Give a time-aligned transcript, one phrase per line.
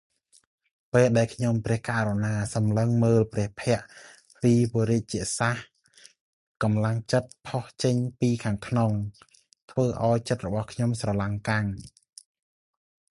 [0.93, 3.85] ពេលដែលខ្ញុំព្រះករុណាសម្លឹងមើលព្រះភក្ត្រ
[4.41, 5.63] ពីវរជសាសន៍
[6.63, 8.91] កម្លាំងចិត្តផុសចេញពីខាងក្នុង
[9.71, 11.65] ធ្វើឱ្យចិត្តរបស់ខ្ញុំស្រឡាំងកាំង។